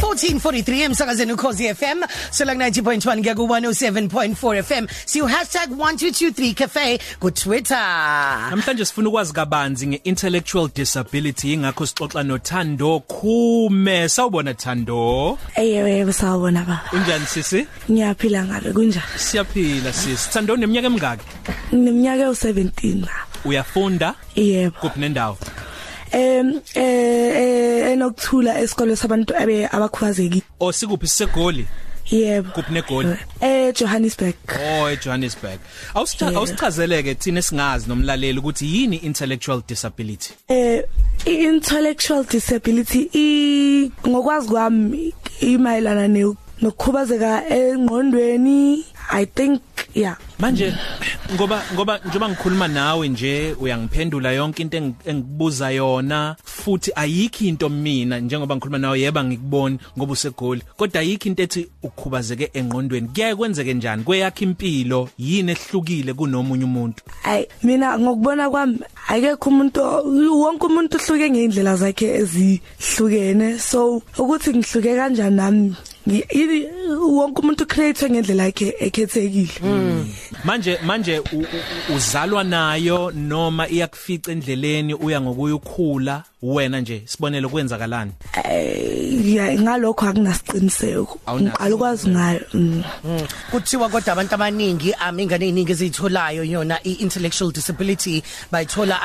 1443 0.00 0.82
emsakazeni 0.82 1.32
ukhosi 1.32 1.74
FM 1.74 2.02
sola 2.30 2.54
90.1 2.54 3.20
kuya 3.22 3.34
ku 3.34 3.42
107.4 3.46 4.62
FM 4.62 4.86
siu 5.06 5.24
#1223 5.26 6.54
cafe 6.54 6.98
ku 7.20 7.30
Twitter 7.30 7.76
Namhlanje 8.50 8.84
sifuna 8.84 9.08
ukwazi 9.08 9.32
kabanzi 9.32 9.86
ngeintellectual 9.86 10.68
disability 10.74 11.52
ingakho 11.52 11.86
sixoxa 11.86 12.22
noThando 12.22 13.00
Khume. 13.00 14.08
Sawubona 14.08 14.54
Thando? 14.54 15.38
Eyewe 15.56 15.90
yebo 15.92 16.12
sawubona 16.12 16.60
baba. 16.60 16.80
Unjani 16.92 17.26
sisi? 17.26 17.66
Ngiyaphila 17.90 18.44
ngabe 18.44 18.72
kunjani? 18.72 19.06
Siyaphila 19.16 19.92
sisi. 19.92 20.30
Thando 20.30 20.56
neminyaka 20.56 20.86
emingaki? 20.86 21.24
Ngineminyaka 21.74 22.24
u17 22.30 23.00
baba. 23.00 23.12
Uyafunda? 23.44 24.14
Yebo. 24.36 24.76
kuphi 24.80 25.00
nendawo? 25.00 25.38
Em 26.12 26.60
eh 26.74 27.92
enokuthula 27.92 28.60
esikole 28.60 28.96
sabantu 28.96 29.34
abe 29.36 29.66
abakhubazekile. 29.66 30.42
O 30.60 30.72
sikuphi 30.72 31.06
sisegoli 31.08 31.66
Yebo. 32.10 32.50
kuphi 32.50 32.72
negoli 32.72 33.16
Eh 33.40 33.72
Johannesburg. 33.74 34.34
Oh 34.50 34.88
eJohannesburg 34.90 35.60
awusichazeleke 35.94 37.14
thina 37.14 37.42
singazi 37.42 37.88
nomlaleli 37.88 38.38
ukuthi 38.38 38.66
yini 38.66 38.96
intellectual 38.96 39.62
disability 39.68 40.32
Eh 40.48 40.82
intellectual 41.26 42.24
disability 42.24 43.10
i 43.14 43.90
ngokwazi 44.06 44.48
kwami 44.48 45.14
imayelana 45.40 46.08
ne 46.08 46.34
nokukhubazeka 46.62 47.48
engqondweni 47.48 48.84
I 49.12 49.24
think 49.26 49.62
yeah. 49.94 50.16
Manje 50.38 50.74
ngoba 51.34 51.62
ngoba 51.74 51.98
njengoba 51.98 52.28
ngikhuluma 52.28 52.68
nawe 52.68 53.08
nje 53.08 53.54
uyangiphendula 53.60 54.32
yonke 54.32 54.62
into 54.62 54.76
engi- 54.78 54.94
engikubuza 55.06 55.70
yona 55.70 56.36
futhi 56.44 56.92
ayikho 56.94 57.44
into 57.44 57.68
mina 57.68 58.18
njengoba 58.20 58.56
ngikhuluma 58.56 58.78
nawe 58.78 59.00
yeba 59.00 59.24
ngikuboni 59.24 59.78
ngoba 59.98 60.12
usegoli. 60.12 60.62
Kodwa 60.76 61.00
ayikho 61.00 61.28
into 61.28 61.42
ethi 61.42 61.68
ukukhubazeke 61.82 62.50
engqondweni. 62.54 63.08
Kuyaye 63.08 63.34
kwenzeke 63.36 63.74
njani? 63.74 64.02
Kweyakho 64.04 64.44
impilo? 64.44 65.08
Yini 65.18 65.52
ehlukile 65.52 66.14
kunomunye 66.14 66.64
umuntu? 66.64 67.02
Ay 67.24 67.46
mina 67.62 67.98
ngokubona 67.98 68.50
kwami 68.50 68.78
akekho 69.08 69.50
umuntu 69.50 69.80
wonke 70.42 70.66
umuntu 70.66 70.96
uhluke 70.96 71.30
ngeindlela 71.30 71.76
zakhe 71.76 72.06
ezihlukene. 72.14 73.58
So 73.58 74.02
ukuthi 74.18 74.50
ngihluke 74.50 74.96
kanjani 74.96 75.36
nami? 75.36 75.60
ngi- 75.60 75.76
yini 75.76 75.89
wonke 76.06 77.40
umuntu 77.42 77.66
create 77.66 78.10
ngendlela 78.10 78.44
yakhe 78.44 78.74
ekhethekile. 78.80 79.50
Manje 80.44 80.78
manje 80.86 81.18
u- 81.18 81.46
uzalwa 81.96 82.44
nayo 82.44 83.10
noma 83.14 83.68
iyakufica 83.68 84.28
endleleni 84.32 84.94
uya 84.94 85.20
ngokuyukhula 85.20 86.22
wena 86.42 86.80
nje 86.80 87.02
sibonele 87.06 87.48
kwenzakalani? 87.48 88.12
Eh 88.44 89.34
ya 89.34 89.52
ngalokho 89.60 90.06
akunasiqiniseko 90.06 91.18
Awunaso. 91.26 91.56
alukwazi 91.56 92.08
ngayo. 92.08 92.40
Mm. 92.54 92.82
kuthiwa 93.50 93.88
kodwa 93.88 94.12
abantu 94.12 94.34
abaningi 94.34 94.94
amingane 94.94 95.46
eziningi 95.48 95.72
ezitholayo 95.72 96.44
yona 96.44 96.78
iintellectual 96.86 97.52
disability 97.52 98.22
bayithola 98.52 98.98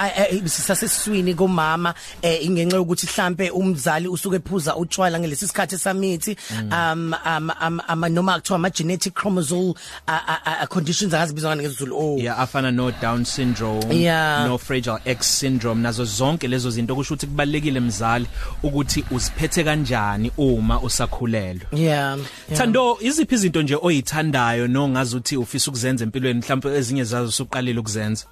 sisasesiswini 0.45 1.33
kumama 1.35 1.93
eh 2.21 2.45
ingenxa 2.45 2.77
yokuthi 2.77 3.07
mhlambe 3.07 3.49
umzali 3.49 4.07
usuke 4.07 4.35
ephuza 4.35 4.75
utshwala 4.75 5.19
ngelesi 5.19 5.47
sikhathi 5.47 5.77
samithi. 5.77 6.37
Um 6.71 7.13
um 7.25 7.51
um, 7.61 7.81
um 7.89 8.05
noma 8.13 8.39
kuthiwa 8.39 8.55
ama 8.55 8.69
genetic 8.69 9.13
chromosome 9.13 9.73
uh, 10.07 10.13
uh, 10.27 10.61
uh, 10.61 10.67
conditions 10.67 11.13
akazibizwa 11.13 11.55
ngezulu 11.55 11.97
oh. 11.97 12.17
Yeah 12.17 12.39
afana 12.39 12.71
no 12.71 12.91
down 12.91 13.25
syndrome 13.25 13.95
Yeah. 13.95 14.47
no 14.47 14.57
fragile 14.57 14.99
x 15.05 15.39
syndrome 15.39 15.81
nazo 15.81 16.05
zonke 16.05 16.47
lezo 16.47 16.69
zinto 16.71 16.95
kusho 16.95 17.15
ukuthi 17.25 17.27
kubalekile 17.27 17.79
mzali 17.79 18.25
ukuthi 18.63 19.03
uziphethe 19.11 19.63
kanjani 19.63 20.31
uma 20.37 20.81
usakhulelwe 20.81 21.61
yeah, 21.73 22.17
yeah. 22.17 22.57
Thando 22.57 22.97
iziphi 23.01 23.35
izinto 23.35 23.61
nje 23.61 23.77
oyithandayo 23.81 24.67
nongazi 24.67 25.15
ukuthi 25.15 25.37
ufisa 25.37 25.71
ukuzenza 25.71 26.03
empilweni 26.03 26.39
mhlawumbe 26.39 26.77
ezinye 26.77 27.03
zazo 27.03 27.27
usuqalile 27.29 27.79
ukuzenza 27.79 28.25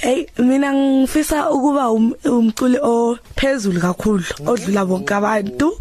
Hey 0.00 0.26
mina 0.38 0.72
ngifisa 0.74 1.50
ukuba 1.50 1.88
um- 1.90 2.14
umculi 2.24 2.78
ophezulu 2.82 3.80
kakhulu 3.80 4.24
odlula 4.46 4.84
bonke 4.84 5.14
abantu. 5.14 5.72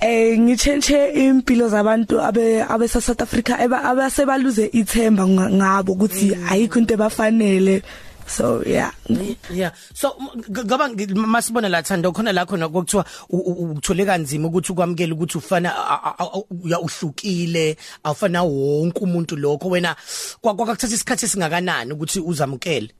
Eh 0.00 0.38
ngichenche 0.38 1.08
impilo 1.12 1.68
zabantu 1.68 2.20
abe 2.20 2.62
abe 2.62 2.88
South 2.88 3.22
Africa 3.22 3.56
eba 3.60 3.84
abasebaluze 3.84 4.70
ithemba 4.72 5.26
nga- 5.26 5.50
ngabo 5.50 5.92
ukuthi 5.92 6.36
ayikho 6.50 6.78
into 6.78 6.94
ebafanele. 6.94 7.82
So 8.26 8.62
yeah. 8.66 8.90
Yeah. 9.50 9.70
So 9.92 10.16
ngoba 10.50 10.88
masibona 11.14 11.68
la 11.70 11.82
Thando 11.82 12.12
khona 12.12 12.32
la 12.32 12.46
khona 12.46 12.68
kokuthiwa 12.68 13.04
u- 13.30 13.36
u- 13.38 13.74
uthole 13.76 14.04
kanzima 14.06 14.48
ukuthi 14.48 14.72
ukwamukela 14.72 15.14
ukuthi 15.14 15.38
ufana 15.38 15.70
a- 15.76 16.00
a- 16.04 16.14
a- 16.18 16.42
uya 16.64 16.80
uhlukile 16.80 17.76
awufana 18.04 18.42
wonke 18.42 19.00
umuntu 19.00 19.36
lokho 19.36 19.68
wena 19.68 19.96
kwa- 20.40 20.54
kwakuthatha 20.54 20.94
isikhathi 20.94 21.26
esingakanani 21.26 21.92
ukuthi 21.92 22.20
uzamukele. 22.20 22.90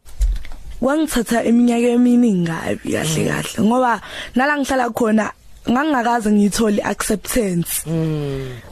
Wangithatha 0.81 1.45
iminyaka 1.45 1.89
eminingi 1.97 2.47
kabi 2.47 2.93
kahle 2.93 3.25
kahle 3.29 3.61
ngoba 3.65 4.01
nala 4.35 4.59
ngihlala 4.59 4.91
khona 4.91 5.33
ngangakaze 5.71 6.31
ngithole 6.33 6.83
acceptance. 6.85 7.83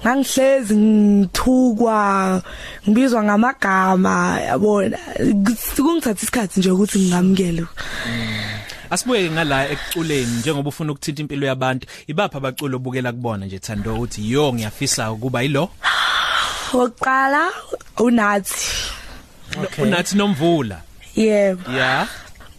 Ngangihlezi 0.02 0.76
ngithukwa 0.76 2.42
ngibizwa 2.88 3.22
ngamagama 3.24 4.40
yabona 4.40 4.98
kungithatha 5.76 6.22
isikhathi 6.22 6.60
nje 6.60 6.70
ukuthi 6.70 6.98
ngingamukele. 6.98 7.64
Asibuye 8.90 9.30
ngala 9.30 9.70
ekuculeni 9.70 10.32
njengoba 10.40 10.68
ufuna 10.68 10.92
ukuthinta 10.92 11.22
impilo 11.22 11.46
yabantu 11.46 11.86
ibapha 12.06 12.38
abaculo 12.38 12.76
obukela 12.76 13.12
kubona 13.12 13.46
nje 13.46 13.58
Thando 13.58 13.94
ukuthi 13.94 14.30
yo 14.32 14.52
ngiyafisa 14.52 15.12
ukuba 15.12 15.42
yilo 15.42 15.68
Wokuqala 16.72 17.48
unathi. 17.98 18.68
unathi 19.78 20.16
nomvula 20.16 20.80
Yebo. 21.16 21.70
yeah 21.72 22.08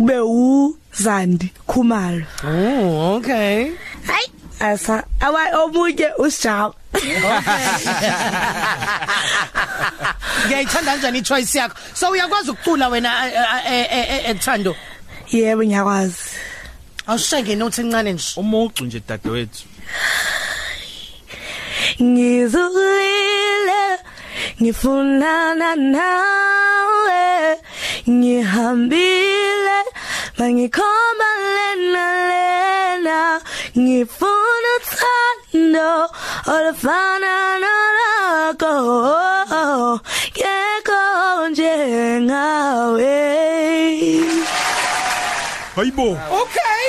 Kube 0.03 0.19
uZandi 0.19 1.47
Khumalo. 1.66 2.25
Oh, 2.44 3.16
okay. 3.16 3.72
Hayi 4.08 4.28
asa 4.59 5.03
awa 5.22 5.64
omunye 5.64 6.09
usijaba. 6.18 6.74
Ngiyayithanda 10.46 10.92
kanjani 10.92 11.19
i-choice 11.19 11.56
yakho. 11.58 11.75
So 11.94 12.09
uyakwazi 12.09 12.52
ukucula 12.52 12.88
wena 12.90 13.28
eh, 13.28 13.34
eh, 13.66 13.88
eh, 13.92 14.30
eh, 14.30 14.40
Thando. 14.40 14.75
Yebo 15.31 15.63
ngiyakwazi. 15.63 16.18
Awushenge 17.08 17.56
note 17.56 17.81
encane 17.81 18.13
nje. 18.13 18.34
umucu 18.38 18.86
nje 18.86 19.02
dadewethu 19.08 19.63
Ngizulile 22.02 24.00
ngifunana 24.62 25.75
nawe 25.75 27.58
ngihambile 28.09 29.53
mangikhomba 30.44 31.30
lena 31.56 32.06
lena 32.30 33.20
ngifuna 33.80 34.70
uthando 34.78 35.90
olufana 36.54 37.34
nalakho 37.64 38.74
kekho 40.38 41.04
njengawe 41.50 43.20
hayibo. 45.76 46.08
Okay. 46.42 46.81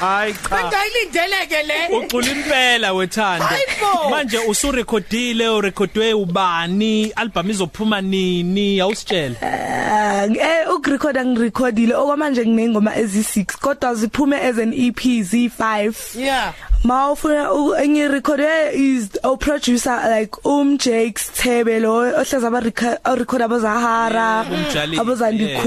ay 0.00 0.32
cha. 0.32 0.56
Bengayilindeleke 0.56 1.60
le. 1.66 1.78
ucula 1.98 2.26
impela 2.32 2.92
wethando. 2.92 3.44
Hayibo! 3.44 4.10
manje 4.10 4.38
usurekhodile 4.38 5.48
urekhodwe 5.48 6.12
ubani? 6.14 7.12
Album 7.16 7.50
izophuma 7.50 8.00
nini? 8.00 8.80
Awusitshela 8.80 9.36
Ah, 10.22 10.62
eh 10.62 10.74
ukurecorda 10.76 11.24
ngirecordile 11.24 11.94
okwamanje 11.94 12.46
nginengoma 12.46 12.94
ezi6 12.96 13.44
kodwa 13.60 13.94
ziphume 13.94 14.36
as 14.36 14.58
an 14.58 14.72
EP 14.72 15.00
z5 15.22 15.94
Yeah. 16.18 16.52
mawufuna 16.84 17.48
ngirecorde 17.88 18.72
is 18.74 19.08
a 19.22 19.36
producer 19.36 20.00
like 20.18 20.30
um 20.44 20.78
Jakes 20.78 21.30
Thebe 21.32 21.80
lo 21.80 21.94
ohleza 22.20 22.46
aba 22.48 22.60
record 22.60 23.42
abazahara 23.42 24.44
Umjali- 24.50 25.00
abazandi 25.00 25.44
yeah. 25.44 25.62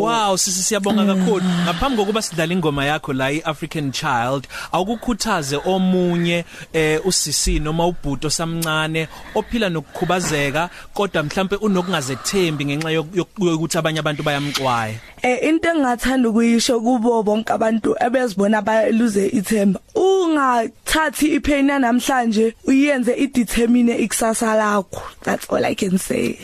Wow. 0.00 0.28
Wow 0.30 0.36
sisi 0.38 0.62
siyabonga 0.62 1.04
kakhulu. 1.06 1.44
Ngaphambi 1.64 1.96
kokuba 1.96 2.22
sidlala 2.22 2.52
ingoma 2.52 2.84
yakho 2.84 3.12
la 3.12 3.30
iAfrican 3.32 3.92
Child 3.92 4.48
awukukhuthaze 4.72 5.56
omunye 5.66 6.44
eh 6.72 7.00
usisi 7.06 7.58
noma 7.60 7.86
ubhuto 7.86 8.30
samncane 8.30 9.08
ophila 9.34 9.68
nokukhubazeka 9.68 10.70
kodwa 10.94 11.22
mhlambe 11.22 11.56
unokungazethembi 11.56 12.64
ngenxa 12.64 12.90
yok- 12.90 13.14
yok- 13.16 13.46
yokuthi 13.46 13.78
abanye 13.78 13.98
abantu 14.00 14.22
bayamxwaya. 14.22 14.94
Eh 15.22 15.38
into 15.48 15.68
engathanda 15.68 16.28
ukuyisho 16.28 16.80
kubo 16.80 17.22
bonke 17.22 17.52
abantu 17.52 17.94
ebezibona 18.00 18.62
baluze 18.62 19.26
ithemba 19.28 19.80
ungathathi 19.94 21.26
ipain 21.36 21.66
namhlanje 21.66 22.54
uyenze 22.66 23.14
idetermine 23.14 23.96
ikusasa 23.98 24.54
lakho. 24.56 25.02
That's 25.22 25.46
all 25.50 25.64
i 25.64 25.74
can 25.74 25.98
say. 25.98 26.38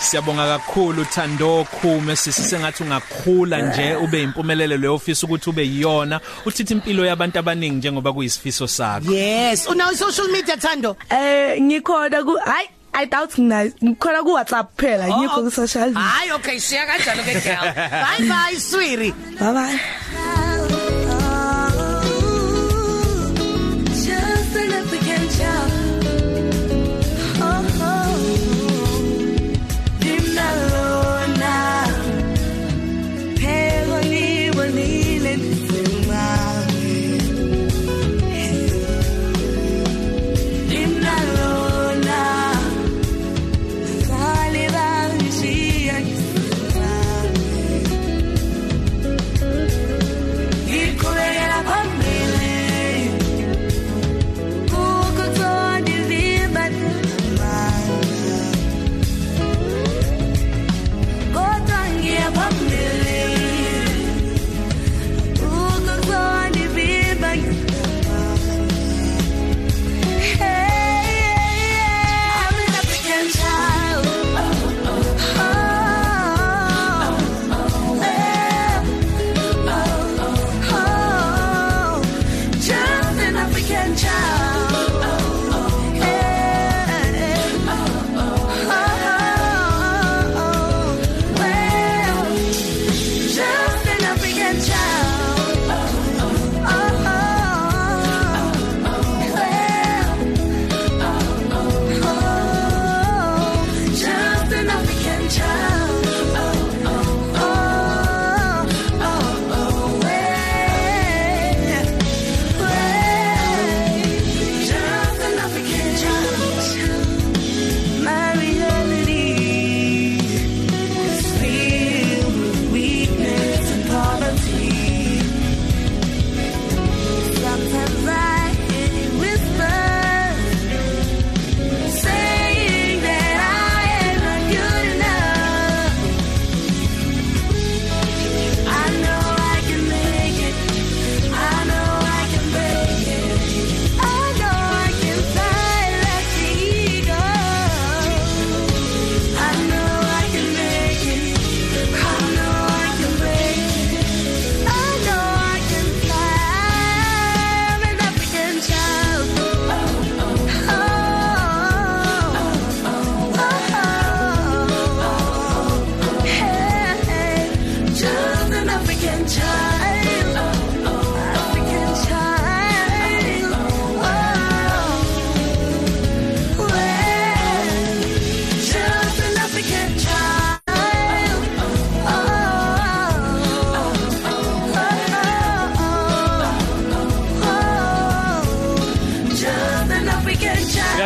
Siyabonga 0.00 0.46
kakhulu 0.58 1.04
Thando 1.04 1.64
Khume 1.64 2.16
sisisengathi 2.16 2.82
ungakhula 2.82 3.62
nje 3.62 3.94
ube 3.96 4.22
impumelelo 4.22 4.76
le 4.76 4.88
office 4.88 5.22
ukuthi 5.26 5.50
ube 5.50 5.62
yiyona 5.66 6.20
uthitha 6.46 6.74
impilo 6.74 7.06
yabantu 7.06 7.38
abaningi 7.38 7.76
njengoba 7.76 8.12
kuyisifiso 8.12 8.66
sakho. 8.68 9.12
yes 9.12 9.66
unawo 9.68 9.94
social 9.94 10.28
media 10.28 10.56
Thando 10.56 10.96
Eh 11.10 11.60
ngikhona 11.62 12.22
ku 12.24 12.36
hayi 12.44 12.68
I 12.98 13.04
doubt 13.06 13.36
ngikhona 13.38 14.22
ku 14.22 14.32
WhatsApp 14.32 14.68
phela 14.80 15.08
ngikho 15.08 15.42
ku 15.44 15.50
social 15.50 15.88
media. 15.88 16.02
hayi 16.02 16.30
okay 16.32 16.56
siya 16.60 16.86
kanjalo 16.86 17.22
ke 17.24 17.34
girl 17.44 17.66
bye 17.74 18.22
bye 18.28 18.56
swiri 18.60 19.10
Bye 19.40 19.52
bye. 19.52 19.78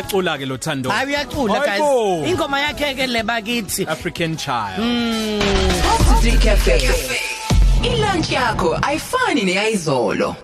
Uyacula 0.00 0.38
ke 0.38 0.46
lo 0.46 0.56
Thando. 0.56 0.90
hayi 0.90 1.06
uyacula 1.08 1.60
guys 1.60 1.68
Hayibo. 1.68 2.26
ingoma 2.26 2.60
yakhe 2.60 2.94
ke 2.96 3.06
le 3.06 3.22
bakithi 3.22 3.86
African 3.86 4.36
Child. 4.36 4.80
City 6.22 6.38
Cafe. 6.38 7.20
Ilunch 7.82 8.30
yakho 8.32 8.78
ayifani 8.82 9.42
neyizolo. 9.44 10.36